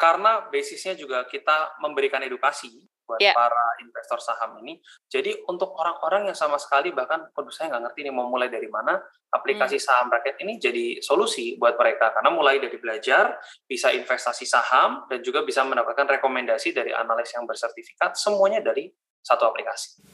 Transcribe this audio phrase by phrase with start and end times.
[0.00, 3.34] karena basisnya juga kita memberikan edukasi buat yeah.
[3.34, 4.78] para investor saham ini.
[5.10, 8.70] Jadi untuk orang-orang yang sama sekali bahkan, aduh saya nggak ngerti ini mau mulai dari
[8.70, 9.02] mana,
[9.34, 9.84] aplikasi hmm.
[9.84, 13.34] saham rakyat ini jadi solusi buat mereka karena mulai dari belajar,
[13.66, 18.86] bisa investasi saham dan juga bisa mendapatkan rekomendasi dari analis yang bersertifikat, semuanya dari
[19.26, 20.06] satu aplikasi.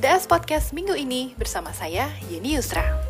[0.00, 3.03] DS Podcast minggu ini bersama saya Yeni Yusra.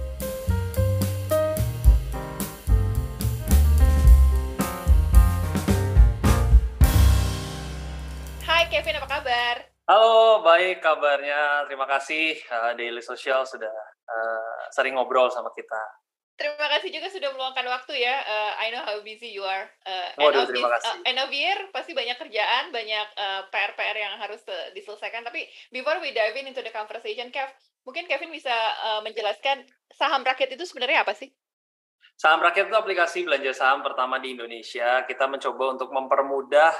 [8.85, 9.57] Kevin, apa kabar?
[9.89, 11.65] Halo, baik kabarnya.
[11.65, 13.73] Terima kasih uh, Daily Social sudah
[14.05, 16.05] uh, sering ngobrol sama kita.
[16.37, 18.13] Terima kasih juga sudah meluangkan waktu ya.
[18.29, 19.73] Uh, I know how busy you are.
[19.89, 21.01] Uh, Waduh, end terima kasih.
[21.01, 25.25] Uh, end of year pasti banyak kerjaan, banyak uh, PR-PR yang harus uh, diselesaikan.
[25.25, 27.49] Tapi before we dive in into the conversation, Kev,
[27.89, 28.53] mungkin Kevin bisa
[28.85, 29.65] uh, menjelaskan
[29.97, 31.33] saham rakyat itu sebenarnya apa sih?
[32.21, 35.09] Saham rakyat itu aplikasi belanja saham pertama di Indonesia.
[35.09, 36.77] Kita mencoba untuk mempermudah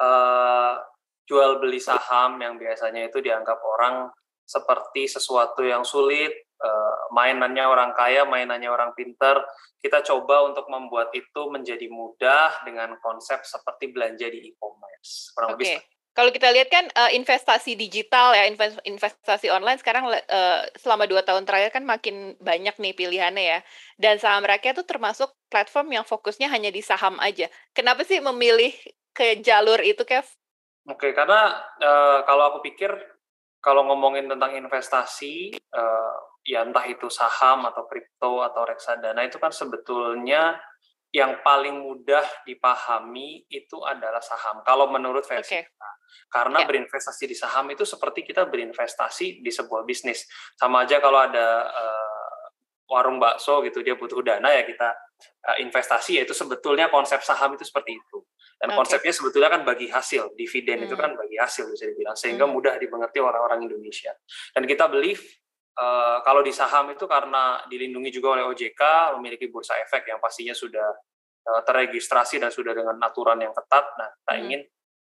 [0.00, 0.93] uh,
[1.24, 4.12] jual beli saham yang biasanya itu dianggap orang
[4.44, 6.30] seperti sesuatu yang sulit,
[6.60, 9.40] uh, mainannya orang kaya, mainannya orang pinter.
[9.80, 15.32] Kita coba untuk membuat itu menjadi mudah dengan konsep seperti belanja di e-commerce.
[15.32, 15.80] Kurang okay.
[16.14, 18.46] Kalau kita lihat kan uh, investasi digital ya,
[18.86, 23.58] investasi online sekarang uh, selama dua tahun terakhir kan makin banyak nih pilihannya ya.
[23.98, 27.50] Dan saham rakyat itu termasuk platform yang fokusnya hanya di saham aja.
[27.74, 28.70] Kenapa sih memilih
[29.10, 30.22] ke jalur itu, Kev?
[30.84, 31.48] Oke, karena
[31.80, 32.92] uh, kalau aku pikir
[33.64, 39.48] kalau ngomongin tentang investasi, uh, ya entah itu saham atau kripto atau reksadana itu kan
[39.48, 40.60] sebetulnya
[41.14, 44.60] yang paling mudah dipahami itu adalah saham.
[44.66, 45.64] Kalau menurut versi okay.
[45.64, 45.90] kita,
[46.28, 46.68] karena yeah.
[46.68, 50.28] berinvestasi di saham itu seperti kita berinvestasi di sebuah bisnis.
[50.58, 52.44] Sama aja kalau ada uh,
[52.90, 54.92] warung bakso gitu dia butuh dana ya kita
[55.48, 58.18] uh, investasi yaitu sebetulnya konsep saham itu seperti itu.
[58.64, 58.80] Dan okay.
[58.80, 60.86] konsepnya sebetulnya kan bagi hasil, dividen hmm.
[60.88, 62.52] itu kan bagi hasil bisa dibilang, sehingga hmm.
[62.56, 64.16] mudah dimengerti orang-orang Indonesia.
[64.56, 65.20] Dan kita believe
[65.76, 70.56] uh, kalau di saham itu karena dilindungi juga oleh OJK, memiliki bursa efek yang pastinya
[70.56, 70.88] sudah
[71.44, 73.84] uh, terregistrasi dan sudah dengan aturan yang ketat.
[74.00, 74.42] Nah, kita hmm.
[74.48, 74.60] ingin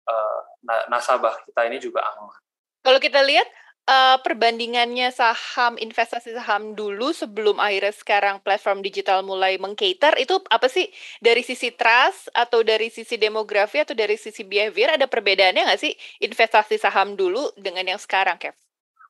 [0.08, 0.40] uh,
[0.88, 2.40] nasabah kita ini juga aman.
[2.88, 3.52] Kalau kita lihat
[3.88, 10.68] uh, perbandingannya saham investasi saham dulu sebelum akhirnya sekarang platform digital mulai mengcater itu apa
[10.70, 10.90] sih
[11.24, 15.94] dari sisi trust atau dari sisi demografi atau dari sisi behavior ada perbedaannya nggak sih
[16.22, 18.54] investasi saham dulu dengan yang sekarang, Kev?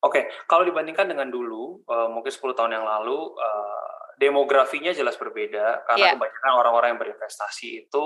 [0.01, 0.23] Oke, okay.
[0.49, 6.05] kalau dibandingkan dengan dulu, uh, mungkin 10 tahun yang lalu, uh, demografinya jelas berbeda karena
[6.09, 6.13] yeah.
[6.17, 8.05] kebanyakan orang-orang yang berinvestasi itu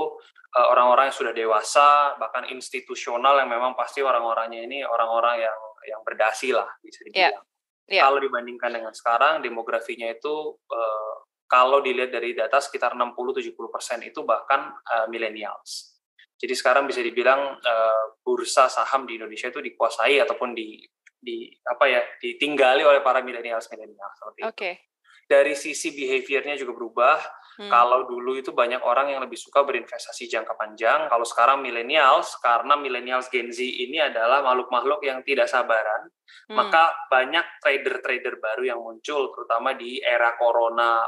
[0.55, 6.51] orang-orang yang sudah dewasa, bahkan institusional yang memang pasti orang-orangnya ini orang-orang yang yang berdasi
[6.51, 7.45] lah bisa iya, dibilang.
[7.45, 7.53] Yeah.
[7.85, 8.03] Yeah.
[8.09, 11.15] Kalau dibandingkan dengan sekarang demografinya itu uh,
[11.45, 15.93] kalau dilihat dari data sekitar 60-70 persen itu bahkan uh, millennials.
[16.35, 20.81] Jadi sekarang bisa dibilang uh, bursa saham di Indonesia itu dikuasai ataupun di
[21.15, 24.73] di apa ya ditinggali oleh para millennials millennials seperti okay.
[24.75, 24.83] itu.
[25.25, 27.17] Dari sisi behaviornya juga berubah
[27.55, 27.71] Hmm.
[27.71, 32.75] Kalau dulu itu banyak orang yang lebih suka berinvestasi jangka panjang, kalau sekarang millennials karena
[32.75, 36.11] millennials Gen Z ini adalah makhluk-makhluk yang tidak sabaran,
[36.51, 36.55] hmm.
[36.55, 40.99] maka banyak trader-trader baru yang muncul terutama di era corona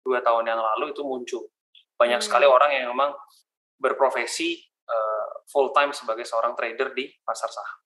[0.00, 1.44] dua tahun yang lalu itu muncul.
[2.00, 2.26] Banyak hmm.
[2.26, 3.12] sekali orang yang memang
[3.76, 4.56] berprofesi
[4.88, 7.78] uh, full time sebagai seorang trader di pasar saham.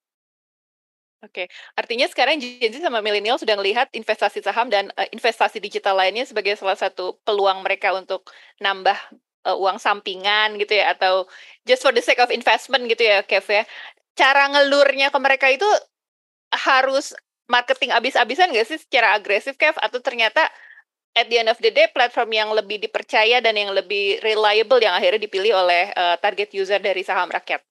[1.19, 5.99] Oke, artinya sekarang Gen Z sama milenial sudah melihat investasi saham dan uh, investasi digital
[5.99, 8.31] lainnya sebagai salah satu peluang mereka untuk
[8.63, 8.95] nambah
[9.43, 11.27] uh, uang sampingan gitu ya atau
[11.67, 13.67] just for the sake of investment gitu ya, Kev ya.
[14.15, 15.67] Cara ngelurnya ke mereka itu
[16.55, 17.19] harus
[17.51, 19.75] marketing abis-abisan nggak sih secara agresif, Kev?
[19.83, 20.47] Atau ternyata
[21.19, 24.95] at the end of the day platform yang lebih dipercaya dan yang lebih reliable yang
[24.95, 27.68] akhirnya dipilih oleh uh, target user dari saham rakyat?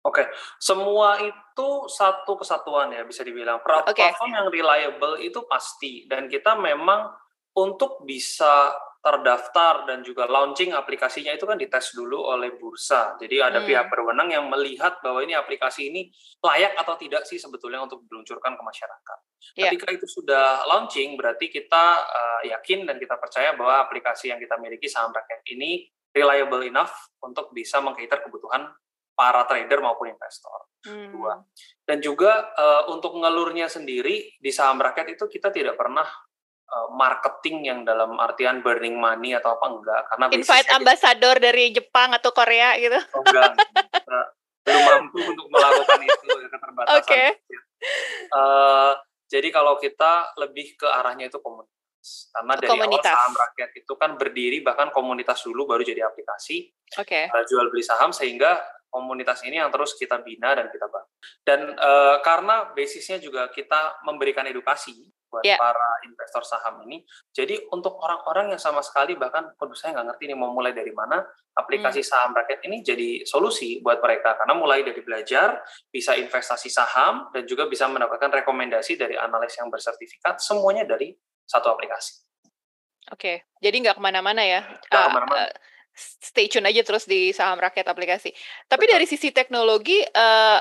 [0.00, 0.24] Oke,
[0.56, 3.60] semua itu satu kesatuan ya bisa dibilang.
[3.60, 4.32] Platform okay.
[4.32, 7.12] yang reliable itu pasti dan kita memang
[7.52, 13.16] untuk bisa terdaftar dan juga launching aplikasinya itu kan dites dulu oleh bursa.
[13.16, 13.68] Jadi ada hmm.
[13.68, 16.12] pihak berwenang yang melihat bahwa ini aplikasi ini
[16.44, 19.18] layak atau tidak sih sebetulnya untuk diluncurkan ke masyarakat.
[19.56, 19.72] Yeah.
[19.72, 24.60] Ketika itu sudah launching berarti kita uh, yakin dan kita percaya bahwa aplikasi yang kita
[24.60, 26.92] miliki saham rakyat ini reliable enough
[27.24, 28.68] untuk bisa mengkater kebutuhan
[29.14, 30.70] para trader maupun investor.
[30.86, 31.12] Hmm.
[31.12, 31.36] Dua.
[31.84, 36.08] Dan juga uh, untuk ngelurnya sendiri di saham rakyat itu kita tidak pernah
[36.70, 41.64] uh, marketing yang dalam artian burning money atau apa enggak karena invite ambasador kita, dari
[41.74, 42.96] Jepang atau Korea gitu.
[43.12, 43.52] Oh, enggak.
[43.60, 44.18] Kita
[44.60, 46.98] belum mampu untuk melakukan itu ya, keterbatasan.
[47.04, 47.26] Okay.
[48.32, 48.92] Uh,
[49.30, 53.12] jadi kalau kita lebih ke arahnya itu komunitas Karena dari komunitas.
[53.12, 56.72] awal saham rakyat itu kan berdiri bahkan komunitas dulu baru jadi aplikasi.
[56.98, 57.28] Oke.
[57.28, 57.44] Okay.
[57.48, 58.58] Jual beli saham sehingga
[58.90, 61.10] komunitas ini yang terus kita bina dan kita bangun.
[61.46, 65.56] Dan uh, karena basisnya juga kita memberikan edukasi buat yeah.
[65.56, 67.06] para investor saham ini.
[67.30, 70.90] Jadi untuk orang-orang yang sama sekali bahkan, waduh saya nggak ngerti ini mau mulai dari
[70.90, 71.22] mana,
[71.54, 72.10] aplikasi hmm.
[72.10, 77.46] saham rakyat ini jadi solusi buat mereka karena mulai dari belajar, bisa investasi saham dan
[77.46, 81.14] juga bisa mendapatkan rekomendasi dari analis yang bersertifikat, semuanya dari
[81.46, 82.26] satu aplikasi.
[83.10, 83.36] Oke, okay.
[83.62, 84.60] jadi nggak ke mana-mana ya?
[84.66, 85.46] Nggak ke mana-mana.
[85.46, 85.50] Uh,
[85.96, 88.30] stay tune aja terus di saham rakyat aplikasi.
[88.66, 88.94] Tapi Betul.
[88.96, 90.60] dari sisi teknologi, uh,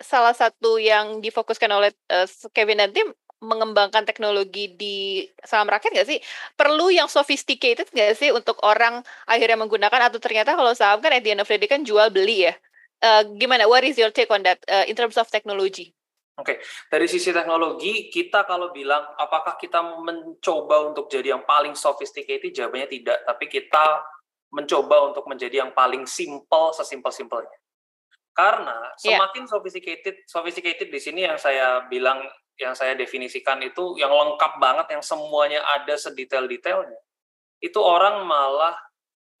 [0.00, 3.08] salah satu yang difokuskan oleh uh, Kevin dan tim
[3.44, 6.18] mengembangkan teknologi di saham rakyat nggak sih?
[6.56, 11.20] Perlu yang sophisticated nggak sih untuk orang akhirnya menggunakan atau ternyata kalau saham kan at
[11.20, 12.54] the end of the day kan jual beli ya?
[13.04, 13.68] Uh, gimana?
[13.68, 15.92] What is your take on that uh, in terms of technology?
[16.34, 16.66] Oke, okay.
[16.90, 22.90] dari sisi teknologi kita kalau bilang apakah kita mencoba untuk jadi yang paling sophisticated jawabannya
[22.90, 24.02] tidak, tapi kita
[24.54, 27.58] mencoba untuk menjadi yang paling simple sesimpel-simpelnya.
[28.34, 29.18] Karena iya.
[29.18, 29.50] semakin yeah.
[29.50, 32.22] sophisticated sophisticated di sini yang saya bilang
[32.54, 37.02] yang saya definisikan itu yang lengkap banget yang semuanya ada sedetail-detailnya
[37.58, 38.78] itu orang malah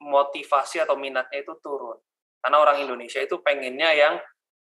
[0.02, 1.94] motivasi atau minatnya itu turun
[2.42, 4.14] karena orang Indonesia itu pengennya yang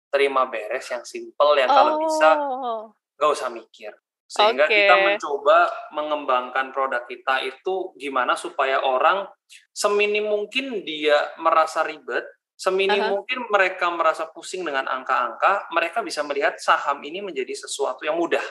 [0.09, 2.83] terima beres yang simple yang kalau bisa oh.
[3.21, 3.93] nggak usah mikir
[4.29, 4.85] sehingga okay.
[4.85, 5.59] kita mencoba
[5.97, 9.25] mengembangkan produk kita itu gimana supaya orang
[9.73, 12.29] seminim mungkin dia merasa ribet
[12.59, 13.23] Seminim uh-huh.
[13.23, 18.43] mungkin mereka merasa pusing dengan angka-angka, mereka bisa melihat saham ini menjadi sesuatu yang mudah.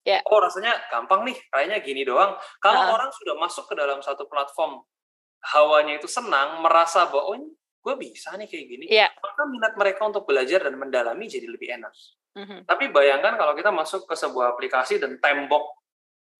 [0.00, 0.24] Yeah.
[0.32, 2.40] Oh rasanya gampang nih, kayaknya gini doang.
[2.56, 2.96] Kalau uh-huh.
[2.96, 4.80] orang sudah masuk ke dalam satu platform,
[5.52, 7.52] hawanya itu senang, merasa bahwa oh
[7.84, 9.12] gue bisa nih kayak gini, yeah.
[9.20, 11.92] maka minat mereka untuk belajar dan mendalami jadi lebih enak.
[12.30, 12.62] Uh-huh.
[12.62, 15.82] Tapi bayangkan kalau kita masuk ke sebuah aplikasi dan tembok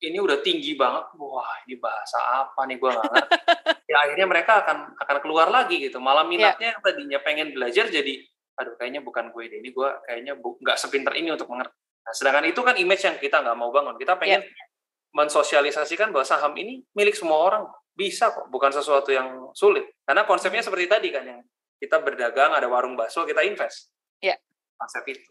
[0.00, 2.16] ini udah tinggi banget, wah ini bahasa
[2.46, 3.36] apa nih gue nggak ngerti.
[3.92, 6.00] ya akhirnya mereka akan akan keluar lagi gitu.
[6.00, 6.30] Malah iya.
[6.30, 6.72] minatnya yeah.
[6.72, 8.14] yang tadinya pengen belajar jadi,
[8.56, 11.76] aduh kayaknya bukan gue deh, ini gue kayaknya nggak sepinter ini untuk mengerti.
[11.76, 14.00] Nah, sedangkan itu kan image yang kita nggak mau bangun.
[14.00, 14.68] Kita pengen yeah.
[15.12, 17.64] mensosialisasikan bahwa saham ini milik semua orang.
[17.92, 19.84] Bisa kok, bukan sesuatu yang sulit.
[20.08, 21.40] Karena konsepnya seperti tadi kan, yang
[21.76, 23.92] kita berdagang, ada warung bakso, kita invest.
[24.24, 24.40] Ya.
[24.80, 25.28] Konsep itu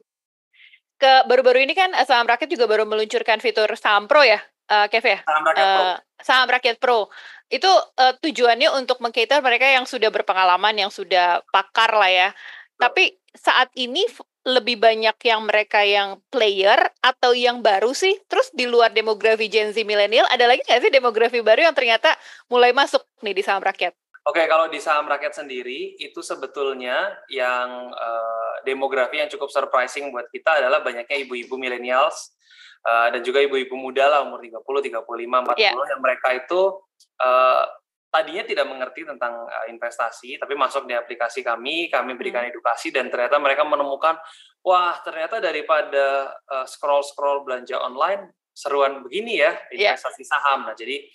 [0.99, 5.03] ke baru-baru ini kan saham rakyat juga baru meluncurkan fitur saham pro ya uh, Kev
[5.03, 5.19] ya?
[5.25, 5.83] Saham Rakyat uh, Pro.
[5.83, 6.99] Eh, Saham Rakyat Pro.
[7.49, 12.29] Itu uh, tujuannya untuk mengkater mereka yang sudah berpengalaman, yang sudah pakar lah ya.
[12.29, 12.79] Betul.
[12.79, 13.03] Tapi
[13.33, 14.05] saat ini
[14.47, 18.15] lebih banyak yang mereka yang player atau yang baru sih?
[18.29, 22.13] Terus di luar demografi Gen Z milenial, ada lagi nggak sih demografi baru yang ternyata
[22.47, 23.93] mulai masuk nih di saham rakyat?
[24.29, 30.29] Oke, kalau di saham rakyat sendiri itu sebetulnya yang uh, demografi yang cukup surprising buat
[30.29, 32.37] kita adalah banyaknya ibu-ibu millennials
[32.85, 35.73] uh, dan juga ibu-ibu muda lah umur 30, 35, 40 yeah.
[35.73, 36.61] yang mereka itu
[37.25, 37.63] uh,
[38.13, 42.53] tadinya tidak mengerti tentang uh, investasi tapi masuk di aplikasi kami, kami berikan hmm.
[42.53, 44.13] edukasi dan ternyata mereka menemukan
[44.61, 49.95] wah ternyata daripada uh, scroll-scroll belanja online seruan begini ya iya.
[49.95, 50.31] investasi yeah.
[50.35, 50.67] saham.
[50.67, 51.07] Nah, jadi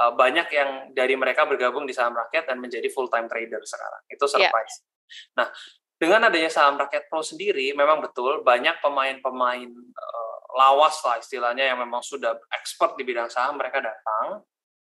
[0.00, 4.02] uh, banyak yang dari mereka bergabung di saham rakyat dan menjadi full time trader sekarang.
[4.08, 4.48] Itu iya.
[4.48, 4.74] surprise.
[4.80, 5.36] Yeah.
[5.36, 5.48] Nah,
[5.96, 11.78] dengan adanya saham rakyat pro sendiri memang betul banyak pemain-pemain uh, lawas lah istilahnya yang
[11.80, 14.40] memang sudah expert di bidang saham mereka datang.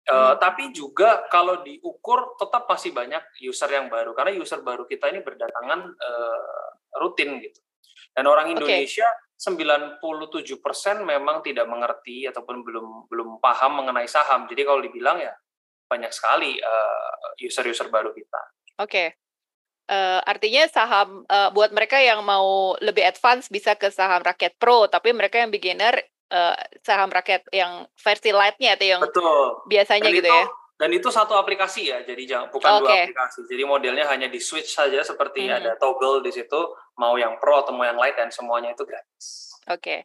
[0.02, 0.18] Eh, hmm.
[0.18, 5.06] Uh, tapi juga kalau diukur tetap masih banyak user yang baru karena user baru kita
[5.14, 6.68] ini berdatangan uh,
[6.98, 7.62] rutin gitu.
[8.12, 9.31] Dan orang Indonesia okay.
[9.42, 9.98] 97%
[11.02, 14.46] memang tidak mengerti ataupun belum belum paham mengenai saham.
[14.46, 15.34] Jadi kalau dibilang ya
[15.90, 16.62] banyak sekali
[17.42, 18.40] user user-user baru kita.
[18.78, 18.86] Oke.
[18.86, 19.08] Okay.
[19.90, 24.86] Uh, artinya saham uh, buat mereka yang mau lebih advance bisa ke saham rakyat pro,
[24.86, 25.98] tapi mereka yang beginner
[26.30, 29.66] uh, saham rakyat yang versi light-nya atau yang Betul.
[29.68, 30.46] biasanya dan gitu itu, ya.
[30.82, 32.82] Dan itu satu aplikasi ya, jadi jangan bukan okay.
[32.82, 33.40] dua aplikasi.
[33.46, 35.54] Jadi modelnya hanya di switch saja seperti hmm.
[35.62, 36.58] ada toggle di situ,
[36.98, 39.54] mau yang pro atau mau yang light dan semuanya itu gratis.
[39.70, 39.98] Oke, okay.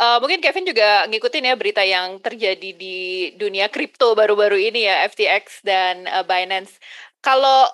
[0.00, 5.04] uh, mungkin Kevin juga ngikutin ya berita yang terjadi di dunia kripto baru-baru ini ya
[5.04, 6.80] FTX dan uh, Binance.
[7.20, 7.68] Kalau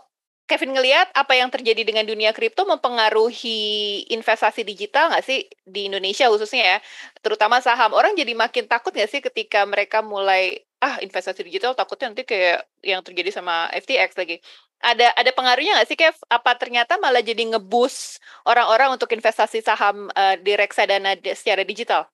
[0.51, 6.27] Kevin ngelihat apa yang terjadi dengan dunia kripto mempengaruhi investasi digital nggak sih di Indonesia
[6.27, 6.79] khususnya ya,
[7.23, 7.95] terutama saham.
[7.95, 12.67] Orang jadi makin takut nggak sih ketika mereka mulai ah investasi digital takutnya nanti kayak
[12.83, 14.39] yang terjadi sama FTX lagi.
[14.79, 16.17] Ada ada pengaruhnya nggak sih Kev?
[16.31, 22.07] Apa ternyata malah jadi ngebus orang-orang untuk investasi saham uh, di reksadana secara digital?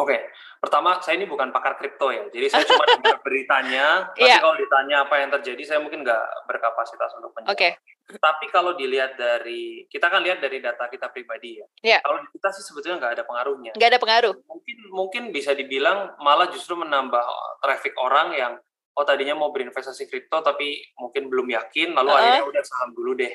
[0.00, 0.16] Oke,
[0.56, 4.08] pertama saya ini bukan pakar kripto ya, jadi saya cuma dengar beritanya.
[4.16, 4.40] Tapi yeah.
[4.40, 7.52] kalau ditanya apa yang terjadi, saya mungkin nggak berkapasitas untuk menjawab.
[7.52, 7.76] Oke.
[7.76, 8.18] Okay.
[8.18, 11.66] Tapi kalau dilihat dari, kita kan lihat dari data kita pribadi ya.
[11.84, 12.00] Yeah.
[12.00, 13.72] Kalau kita sih sebetulnya nggak ada pengaruhnya.
[13.76, 14.34] Nggak ada pengaruh.
[14.48, 17.24] Mungkin mungkin bisa dibilang malah justru menambah
[17.60, 18.52] traffic orang yang
[18.92, 22.20] oh tadinya mau berinvestasi kripto tapi mungkin belum yakin, lalu uh -huh.
[22.20, 23.32] akhirnya udah saham dulu deh.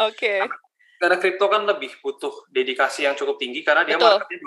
[0.00, 0.38] Oke.
[0.38, 0.65] Okay karena
[0.96, 4.16] kripto kan lebih butuh dedikasi yang cukup tinggi karena dia Betul.
[4.16, 4.38] marketnya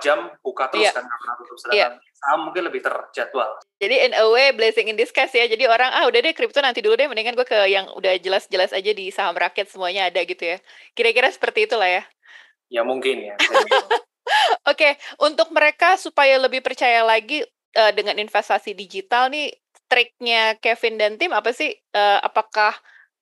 [0.00, 0.94] 24 jam buka terus yeah.
[0.96, 2.16] kan karena tutup sedangkan yeah.
[2.16, 3.50] saham mungkin lebih terjadwal.
[3.80, 5.44] Jadi in a way blessing in disguise ya.
[5.44, 8.72] Jadi orang ah udah deh kripto nanti dulu deh mendingan gue ke yang udah jelas-jelas
[8.72, 10.56] aja di saham rakyat semuanya ada gitu ya.
[10.96, 12.02] Kira-kira seperti itulah ya.
[12.72, 13.34] Ya mungkin ya.
[14.70, 14.92] Oke, okay.
[15.18, 17.42] untuk mereka supaya lebih percaya lagi
[17.74, 19.50] uh, dengan investasi digital nih
[19.90, 21.74] triknya Kevin dan tim apa sih?
[21.90, 22.78] Uh, apakah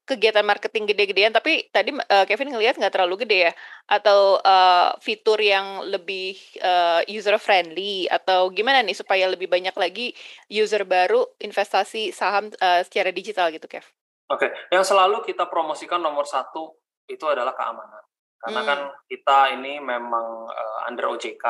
[0.09, 3.53] kegiatan marketing gede-gedean tapi tadi uh, Kevin ngelihat nggak terlalu gede ya
[3.85, 10.17] atau uh, fitur yang lebih uh, user friendly atau gimana nih supaya lebih banyak lagi
[10.49, 13.85] user baru investasi saham uh, secara digital gitu Kev?
[14.29, 14.51] Oke, okay.
[14.73, 16.77] yang selalu kita promosikan nomor satu
[17.09, 18.69] itu adalah keamanan karena hmm.
[18.71, 21.47] kan kita ini memang uh, under OJK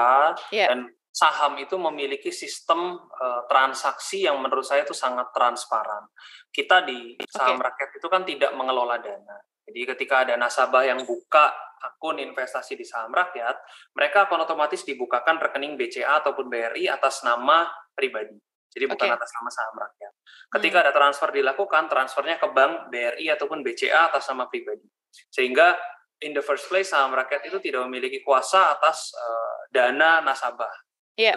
[0.57, 0.73] yeah.
[0.73, 0.89] dan
[1.19, 6.07] saham itu memiliki sistem uh, transaksi yang menurut saya itu sangat transparan.
[6.47, 7.67] Kita di saham okay.
[7.67, 9.43] rakyat itu kan tidak mengelola dana.
[9.67, 11.51] Jadi ketika ada nasabah yang buka
[11.83, 13.59] akun investasi di saham rakyat,
[13.99, 18.39] mereka akan otomatis dibukakan rekening BCA ataupun BRI atas nama pribadi.
[18.71, 19.19] Jadi bukan okay.
[19.19, 20.13] atas nama saham rakyat.
[20.55, 20.85] Ketika hmm.
[20.87, 24.87] ada transfer dilakukan, transfernya ke bank BRI ataupun BCA atas nama pribadi.
[25.35, 25.75] Sehingga
[26.23, 30.88] in the first place saham rakyat itu tidak memiliki kuasa atas uh, dana nasabah
[31.19, 31.35] Yeah.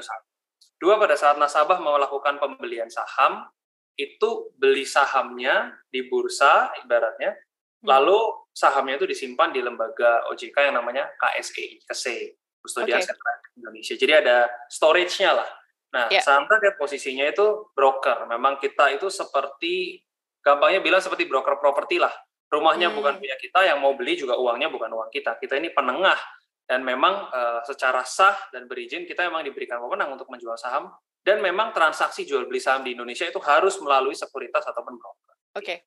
[0.77, 3.49] Dua, pada saat nasabah melakukan pembelian saham,
[3.97, 7.89] itu beli sahamnya di bursa ibaratnya, hmm.
[7.89, 8.17] lalu
[8.53, 12.17] sahamnya itu disimpan di lembaga OJK yang namanya KSEI, KSE,
[12.61, 13.57] Kustodian okay.
[13.57, 13.93] Indonesia.
[13.97, 15.49] Jadi ada storage-nya lah.
[15.91, 16.23] Nah, yeah.
[16.23, 18.29] saham target posisinya itu broker.
[18.29, 19.99] Memang kita itu seperti,
[20.39, 22.13] gampangnya bilang seperti broker properti lah.
[22.51, 22.95] Rumahnya hmm.
[22.95, 25.39] bukan punya kita, yang mau beli juga uangnya bukan uang kita.
[25.39, 26.19] Kita ini penengah
[26.71, 30.87] dan memang uh, secara sah dan berizin kita memang diberikan wewenang untuk menjual saham
[31.19, 35.35] dan memang transaksi jual beli saham di Indonesia itu harus melalui sekuritas ataupun broker.
[35.35, 35.35] Oke.
[35.59, 35.77] Okay.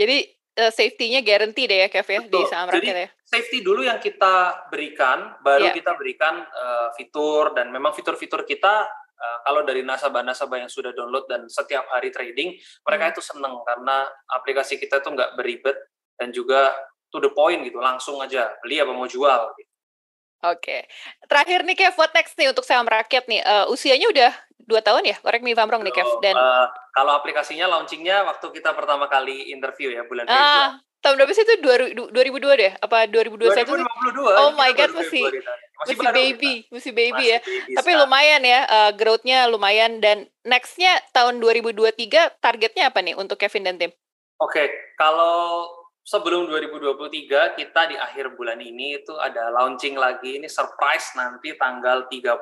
[0.00, 0.24] Jadi
[0.64, 3.08] uh, safety-nya guarantee deh ya Kev ya di saham Jadi, rakyat ya.
[3.20, 5.76] Safety dulu yang kita berikan, baru yeah.
[5.76, 11.28] kita berikan uh, fitur dan memang fitur-fitur kita uh, kalau dari nasabah-nasabah yang sudah download
[11.28, 12.56] dan setiap hari trading,
[12.88, 13.12] mereka hmm.
[13.12, 15.76] itu seneng karena aplikasi kita itu nggak beribet
[16.16, 16.72] dan juga
[17.12, 19.52] to the point gitu, langsung aja beli apa mau jual.
[19.52, 19.67] Gitu.
[20.46, 20.86] Oke.
[21.26, 23.42] Terakhir nih Kev, what next nih untuk saham rakyat nih?
[23.42, 25.16] Uh, usianya udah dua tahun ya?
[25.18, 26.06] Correct me if I'm wrong nih Kev.
[26.22, 30.46] Dan uh, kalau aplikasinya launchingnya waktu kita pertama kali interview ya bulan Februari.
[30.46, 31.54] Ah, tahun berapa sih itu?
[32.14, 32.72] 2002 deh?
[32.78, 34.42] Apa 2021 2022.
[34.46, 36.70] Oh my god, masih masih, masih baby, kita.
[36.74, 37.38] masih baby masih ya.
[37.42, 38.02] Baby Tapi sekarang.
[38.06, 43.76] lumayan ya, uh, growth-nya lumayan dan nextnya tahun 2023 targetnya apa nih untuk Kevin dan
[43.78, 43.90] tim?
[44.38, 44.66] Oke, okay.
[44.94, 45.66] kalau
[46.08, 52.08] sebelum 2023 kita di akhir bulan ini itu ada launching lagi ini surprise nanti tanggal
[52.08, 52.40] 30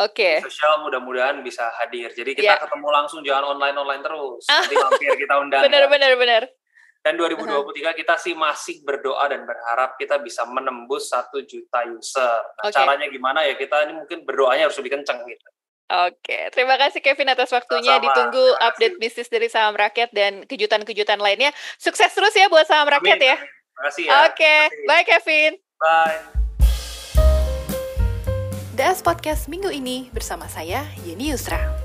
[0.00, 0.16] Oke.
[0.16, 0.36] Okay.
[0.40, 2.08] Sosial mudah-mudahan bisa hadir.
[2.16, 2.60] Jadi kita yeah.
[2.64, 4.48] ketemu langsung jangan online-online terus.
[4.48, 5.60] Nanti mampir kita undang.
[5.60, 5.88] benar, ya.
[5.92, 6.42] benar, benar.
[7.04, 7.92] Dan 2023 uh-huh.
[7.92, 12.32] kita sih masih berdoa dan berharap kita bisa menembus satu juta user.
[12.32, 12.80] Nah, okay.
[12.80, 13.60] caranya gimana ya?
[13.60, 15.48] Kita ini mungkin berdoanya harus lebih kenceng gitu.
[15.90, 17.98] Oke, terima kasih Kevin atas waktunya.
[17.98, 18.06] Sama-sama.
[18.06, 21.50] Ditunggu update bisnis dari saham rakyat dan kejutan-kejutan lainnya.
[21.82, 23.30] Sukses terus ya buat saham rakyat Amin.
[23.34, 23.36] ya.
[23.42, 24.10] Terima kasih ya.
[24.30, 24.54] Oke,
[24.86, 25.52] bye Kevin.
[25.82, 26.18] Bye.
[28.78, 31.79] DS Podcast minggu ini bersama saya Yeni Yusra.